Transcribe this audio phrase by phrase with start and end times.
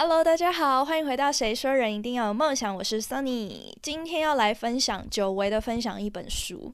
[0.00, 6.72] Hello，大家好，欢迎回到《谁说人一定要有梦想》，我是 Sunny，今天要来分享久违的分享一本书。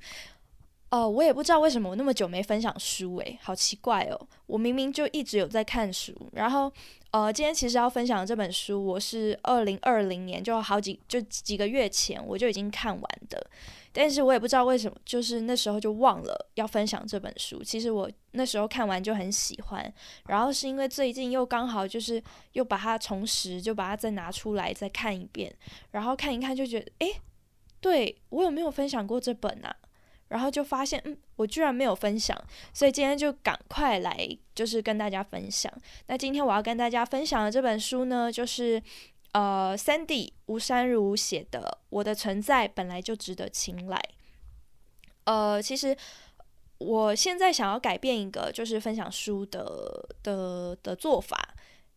[0.95, 4.29] 哦，我也不知道为什么我那么久没分享书，诶，好奇怪哦。
[4.47, 6.73] 我明明就一直有在看书，然后
[7.11, 13.45] 呃，今天其实要分享这本书，我是二零二零年就好几就几个月前我就已经看完的。
[13.93, 17.61] 但是我也不知道为什么，就是那时候就忘了要分享这本书。
[17.61, 19.93] 其实我那时候看完就很喜欢，
[20.29, 25.53] 然后是因为最近又刚好就是又把它重拾，就把它再拿出来再看一遍，
[25.91, 27.21] 然后看一看就觉得，诶，
[27.81, 29.75] 对我有没有分享过这本啊？
[30.35, 32.37] 然后就发现，嗯，我居然没有分享，
[32.75, 35.73] 所以今天就赶快来就是跟大家分享。
[36.09, 38.83] 那今天我要跟大家分享的这本书呢，就是。
[39.37, 43.97] 呃，Sandy 吴山如写的《我的存在本来就值得青睐》。
[45.25, 45.97] 呃，其实
[46.79, 51.53] 我现在想要改变一个，就是分享书的的的做法，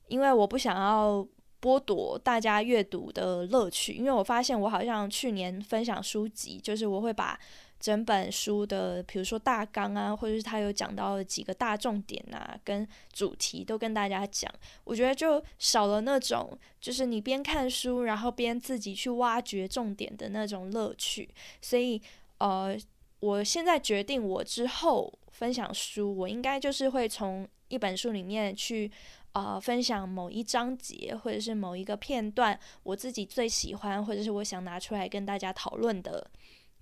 [0.07, 1.23] 因为我不想要
[1.61, 7.39] 剥夺大家阅读的乐趣，因为我发现我好像去年分享书籍，就是我会把。
[7.79, 14.51] 整本书的，比如说大纲啊，或者是他有讲到的几个大重点啊，跟主题都跟大家讲，
[14.83, 21.29] 我觉得就少了那种，就是你边看书，然后边自己去挖掘重点的那种乐趣。
[21.61, 22.01] 所以，
[22.39, 22.75] 呃，
[23.19, 28.91] 我现在决定，我之后分享书，我应该就是会从一本书里面去，
[29.33, 36.27] 呃，分享某一章节，或者是某一个片段，我自己最喜欢，或者是我想拿出来跟大家讨论的。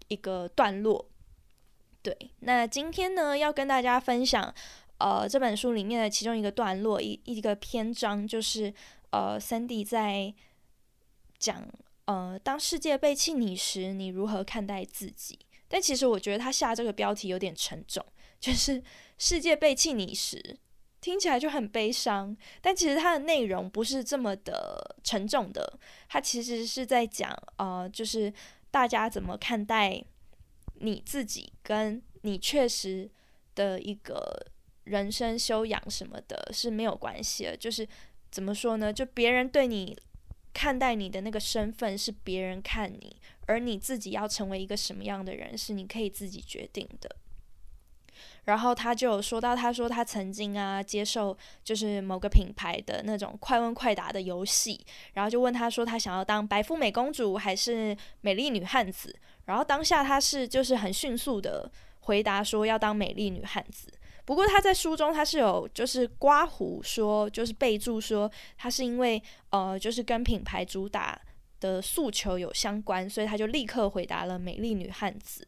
[0.07, 1.09] 一个段落，
[2.03, 4.53] 对，那今天呢要跟大家分享，
[4.99, 8.71] 呃，这本书里面的其中一个段落，一一个篇章，就是
[9.09, 10.31] 呃，Sandy 在
[11.39, 11.67] 讲，
[12.05, 15.39] 呃，当世界被弃你时，你如何看待自己？
[15.67, 18.05] 但其实我觉得他下这个标题有点沉重，
[18.39, 18.83] 就是
[19.17, 20.59] 世界被弃你时，
[21.01, 28.31] 听起来就很悲伤，但其实它的内容不是这么的沉重的，它其实是在讲，呃，就是。
[28.75, 30.03] 大家怎么看待
[30.81, 33.09] 你自己，跟你确实
[33.55, 34.45] 的一个
[34.83, 37.55] 人生修养什么的，是没有关系的。
[37.55, 37.87] 就是
[38.29, 38.91] 怎么说呢？
[38.91, 39.97] 就别人对你
[40.53, 43.15] 看待你的那个身份是别人看你，
[43.45, 47.15] 而你自己要成为一个什么样的人，是你可以自己决定的。
[48.45, 59.15] 然后他就有说到，他说他曾经啊接受就是某个品牌的那种快问快答的游戏，然后就问他说他想要当白富美公主还是美丽女汉子，
[59.45, 61.71] 然后当下他是就是很迅速的
[62.01, 63.87] 回答说要当美丽女汉子。
[64.25, 69.21] 不过他在书中他是有就是刮胡说就是备注说他是因为
[69.51, 71.19] 呃就是跟品牌主打
[71.59, 75.47] 的诉求有相关，所以他就立刻回答了美丽女汉子。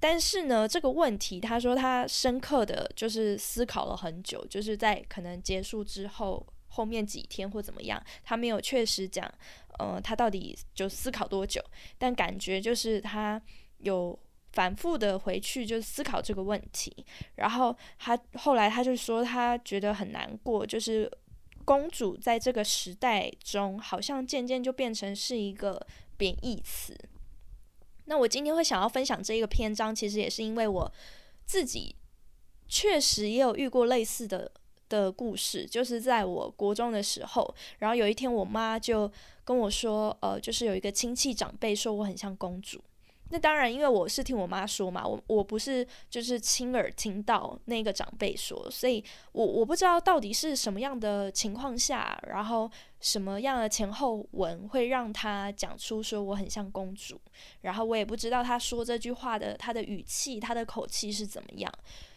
[0.00, 9.28] 但是呢，这个问题，他说他深刻的就是思考了很久，就是在可能结束之后后面几天或怎么样，他没有确实讲，
[9.78, 11.60] 呃，他到底就思考多久，
[11.98, 13.40] 但感觉就是他
[13.78, 14.16] 有
[14.52, 17.04] 反复的回去就思考这个问题，
[17.34, 21.10] 然后他后来他就说他觉得很难过，就是
[21.64, 25.84] 公主在这个时代中好像渐渐就变成是一个
[26.16, 26.96] 贬义词。
[28.08, 30.90] 那我今天会想要分享这一个篇章，其实也是因为我
[31.44, 31.94] 自己
[32.66, 34.50] 确实也有遇过类似的
[34.88, 39.10] 的故事，就是在我国中的时候，然后有一天我妈就
[39.44, 42.82] 跟我说，呃，就是有一个亲戚长辈说我很像公主。
[43.30, 57.20] 那当然，因为我是听我妈说嘛，我我不是就是亲耳听到那个长辈说，所以我我不知道到底是什么样的情况下，然后什么样的前后文会让他讲出说我很像公主，
[57.60, 61.70] 然后我也不知道他说这句话的他的语气、他的口气是怎么样。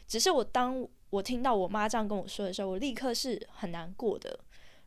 [0.07, 4.39] 只是我当我听到我妈这样跟我说的时候，我立刻是很难过的，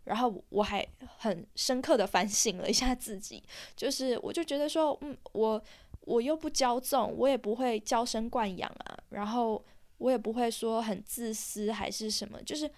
[0.05, 0.87] 然后我还
[1.19, 3.43] 很深刻的反省了一下自己，
[3.77, 5.63] 就是我就觉得说，嗯，我。
[6.07, 9.65] 我又不骄纵，我也不会娇生惯养啊，然后
[9.99, 12.71] 我也不会说很自私还是什么，就是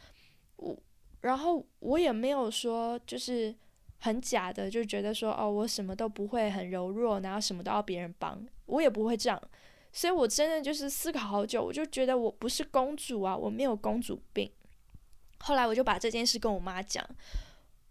[0.57, 0.77] 我，
[1.21, 3.55] 然后我也没有说就是
[3.99, 9.41] 很假的，就觉得说哦，我什么都不会，很柔弱，然后什么都要别人帮，我也不会这样，
[9.93, 14.51] 所以我真的就是思考好久，我就觉得我不是公主啊，我没有公主病。
[15.41, 17.05] 后来我就把这件事跟我妈讲。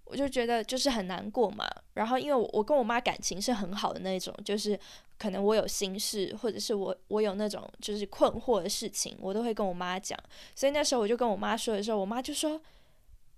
[0.05, 4.79] 我就觉得就是很难过嘛，然后因为我我跟我妈感情是很好的那种，就是
[5.17, 10.17] 可能我有心事，或者是我我有那种就是困惑的事情，我都会跟我妈讲。
[10.55, 12.61] 所以那时候我就跟我妈说的时候，我妈就说，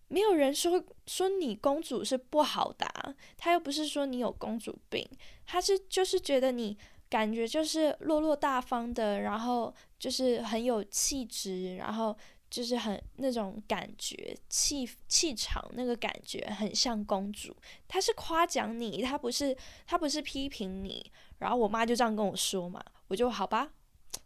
[0.10, 5.08] 没有人说说你公主是不好的，她又不是说你有公主病，
[5.46, 6.78] 她是就是觉得你
[7.10, 12.16] 感觉就是落落大方的，然后就是很有气质，然后
[12.50, 17.56] 就是很那种感觉，气气场那个感觉很像公主。
[17.88, 19.56] 她是夸奖你，她不是
[19.86, 21.12] 她不是批评你。
[21.40, 23.70] 然后我妈就这样跟我说嘛，我就好吧，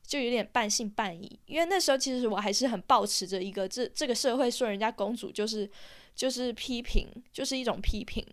[0.06, 1.40] 就有点半信半疑。
[1.46, 5.70] 因为那时候其实我还是很抱持着一个这这个社会说人家公主就是
[6.16, 8.26] 就是批评，就是一种批评。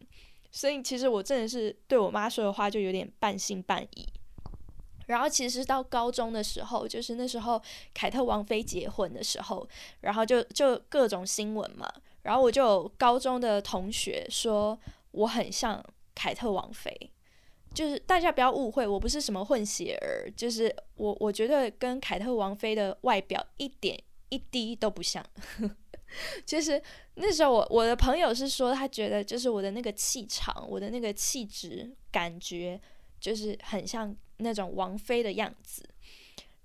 [0.51, 4.07] 所以其实我真的是对我妈说的话就有点半信半疑。
[5.09, 7.61] 然后其实到高中的时候，就是那时候
[7.95, 9.67] 凯特王妃结婚的时候，
[10.03, 11.91] 然后就就各种新闻嘛。
[12.23, 14.79] 然后我就有高中的同学说
[15.13, 15.83] 我很像
[16.15, 17.11] 凯特王妃，
[17.73, 25.25] 就是大家不要误会，我不是什么混血儿，就是我我觉得跟凯特王妃的外表一点一滴都不像。
[26.45, 26.83] 其 实
[27.15, 32.79] 那时候我我的朋友是说他觉得就是我的那个气场，我的那个气质感觉
[33.19, 34.15] 就是很像。
[34.39, 35.89] 那种王妃的样子，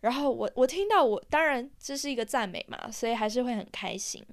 [0.01, 4.25] 然后我我听到我当然这是一个赞美嘛，所以还是会很开心。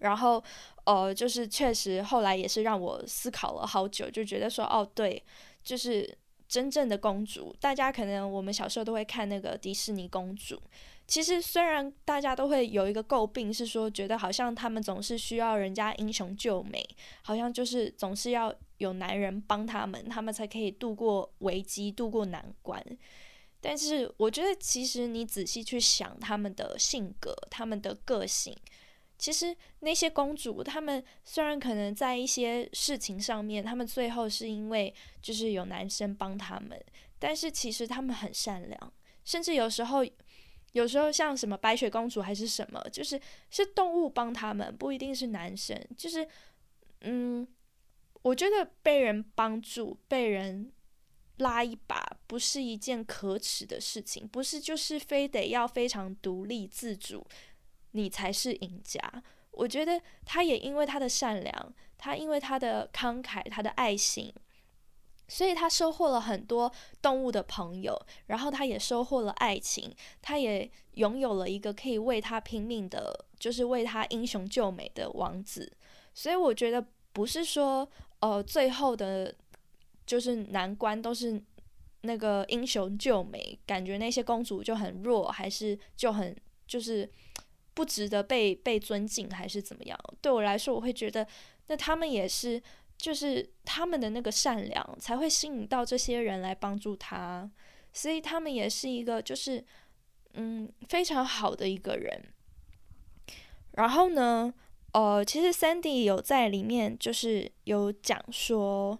[0.00, 0.42] 然后
[0.84, 5.20] 呃，就是确实后来也是让我思考了好久，就觉得说哦，对，
[5.64, 6.16] 就是
[6.48, 10.60] 真正的公主，大家可能我们小时候都会看那个迪士尼公主。
[11.08, 16.86] 其实虽然大家都会有一个诟病，是说觉得好像他们总是需要人家英雄救美，
[17.22, 22.82] 好像就是总是要有男人帮他们，他们才可以度过危机、度过难关。
[23.60, 28.56] 但是我觉得，其实你仔细去想他们的性格、他们的个性，
[29.18, 36.82] 其实那些公主，她们虽然可能在一些事情上面，她们最后是因为就是有男生帮他们，
[37.18, 38.92] 但是其实她们很善良，
[39.24, 40.04] 甚至有时候。
[40.72, 43.18] 有时候像什么白雪公主还是什么，就是
[43.50, 45.74] 是动物帮他们，不一定是男生。
[45.96, 46.28] 就是，
[47.00, 47.44] 嗯，
[48.28, 50.70] 我觉得被人帮助、被人
[51.38, 57.26] 拉一把，不是一件可耻的事情，不是就是非得要非常独立自主，
[57.92, 59.00] 你才是赢家。
[59.52, 64.32] 我觉得他也因为他的善良，他因为他的慷慨，他的爱心。
[65.30, 66.72] 所以他收获了很多
[67.02, 75.70] 动物的朋友，然后他也收获了爱情，他也拥有了一个可以为他拼命的，就是为他英雄救美的王子。
[76.14, 76.84] 所以我觉得
[77.18, 79.34] 不是说，呃，最后的，
[80.06, 81.42] 就是难关都是
[82.02, 86.32] 那个英雄救美，感觉那些公主就很弱，还是就很
[86.68, 87.10] 就是
[87.74, 89.98] 不值得被被尊敬，还是怎么样？
[90.20, 91.26] 对我来说，我会觉得
[91.66, 92.62] 那他们也是。
[92.96, 97.48] 就是他们的那个善良，才会吸引到这些人来帮助他，
[97.92, 99.64] 所以他们也是一个就是
[100.32, 102.20] 嗯非常好的一个人。
[103.74, 104.52] 然后呢，
[104.92, 108.98] 呃，其实 Sandy 有在里面就是有讲说，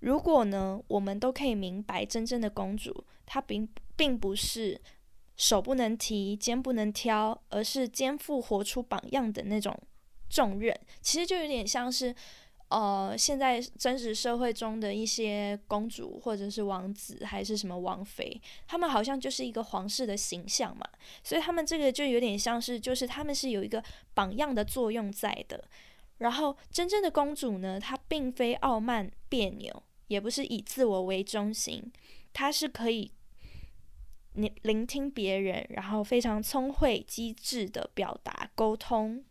[0.00, 4.80] 如果呢我们都可以明白，真正的公主她并并不是
[5.36, 9.78] 手不能提、肩不能挑，而是肩负活出榜样的那种。
[10.34, 12.14] 重任其实就有点像是，
[12.72, 20.86] 呃，现在真实社会中的一些公主或者是王子还是什么王妃，他们好像就是一个皇室的形象嘛，
[21.22, 23.84] 所以他们这个就有点像是，就是他们是有一个
[24.14, 25.62] 榜样的作用在的。
[26.18, 31.92] 然后真正的公主呢，她并非傲慢别扭，也不是以自我为中心，
[32.32, 33.12] 她是可以
[34.34, 39.22] 聆聆听别人，然后非常聪慧机智的表达沟通。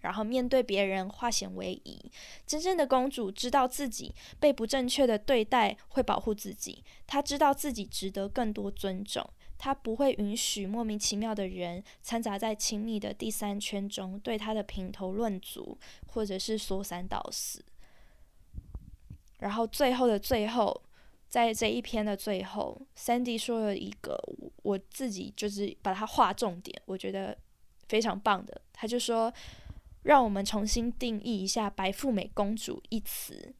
[0.00, 2.10] 然后面对别人化险为夷，
[2.46, 9.28] 真正的公主知道自己被不正确的对待会保护自己，她知道自己值得更多尊重，
[9.58, 17.62] 她不会允许莫名其妙的人掺杂在亲密的第三圈中，对她的评头论足，或者是说三道四。
[19.40, 20.82] 然后最后的最后，
[21.28, 24.18] 在这一篇的最后，Sandy 说了一个
[24.62, 27.36] 我自己就是把它划重点，我觉得
[27.86, 29.30] 非常棒的，他就说。
[30.02, 33.54] 让我们重新定义一下“白富美公主”一词，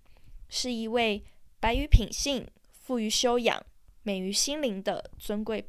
[0.48, 1.22] 是一位
[1.60, 3.62] 白于品性、富于修养、
[4.02, 5.68] 美于心灵的尊贵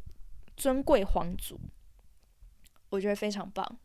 [0.56, 1.60] 尊贵皇族。
[2.90, 3.80] 我觉得非常棒，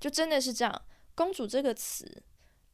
[0.00, 0.82] 就真的是这样。
[1.14, 2.22] 公主这个词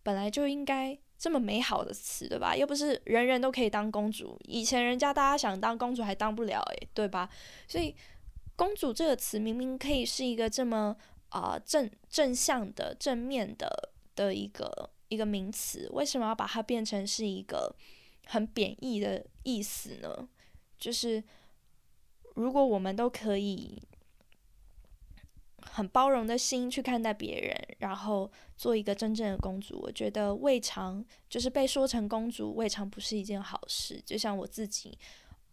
[0.02, 2.56] 本来就应该这么美好的词，对吧？
[2.56, 4.38] 又不是人人都可以当公主。
[4.44, 7.28] 以前人家大家想当公主还当不了，诶，对吧？
[7.66, 7.94] 所以
[8.54, 10.96] “公主”这个词明明可以是一个这么……
[11.33, 17.75] 啊，正正向的、正面的的一个一个名词，为什么要把它变成是一个
[18.27, 20.29] 很贬义的意思呢？
[20.79, 21.25] 就是
[22.35, 23.83] 如果我们都可以
[25.62, 34.03] 很包容的心去看待别人，然后做一个真正的公主，我觉得未尝就是被说成公主，未尝不是一件好事。
[34.05, 34.99] 就像我自己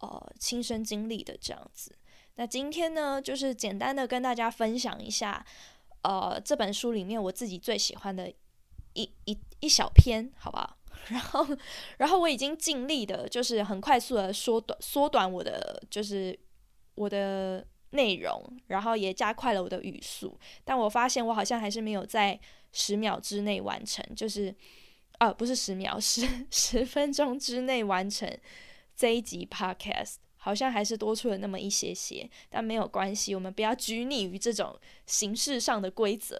[0.00, 1.96] 呃亲身经历的这样子。
[2.40, 5.44] 那今天呢，就是简单的跟大家分享一下，
[6.00, 8.32] 呃，这本书里面我自己最喜欢的
[8.94, 10.78] 一一一小篇，好不好？
[11.08, 11.46] 然后，
[11.98, 16.34] 然后我已经尽力的，就是很快速的缩短缩短我的就是
[16.94, 22.40] 我的内容，然后也加快了我的语速，但我发现我好像还是没有在
[22.72, 24.54] 十秒之内完成，就是
[25.18, 28.34] 啊，不是十秒，十 十分钟之内完成
[28.96, 36.36] 这一集 podcast，好像还是多出了那么一些些，但没有关系，我们不要拘泥于这种形式上的规则。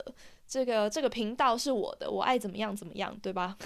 [0.46, 3.56] 这个这个频道是我的，我爱怎么样怎么样，对吧？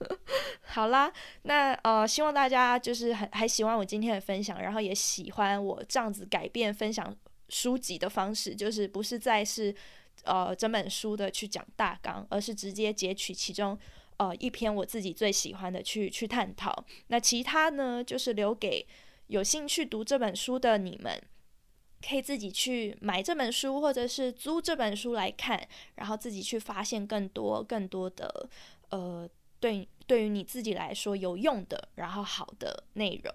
[0.64, 1.12] 好啦，
[1.42, 7.14] 那呃，希望大家就是很还喜欢我今天的分享，然后也喜欢我这样子改变分享
[7.50, 9.74] 书籍的方式，就是不是再是
[10.24, 13.78] 呃整本书的去讲大纲，而是直接截取其中
[14.16, 16.84] 呃一篇我自己最喜欢的去去探讨。
[17.08, 18.86] 那其他呢，就是留给
[19.28, 21.22] 有兴趣读这本书的你们。
[22.06, 28.50] 可以自己去买这本书，或者是租这本书来看，然后自己去发现更多更多的
[28.90, 29.26] 呃，
[29.58, 33.34] 对对于你自己来说有用的，然后好的内容。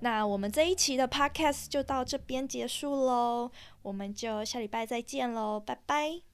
[0.00, 3.52] 那我们这一期的 podcast 就到这边结束喽，
[3.82, 6.31] 我们就下礼拜再见喽，拜拜。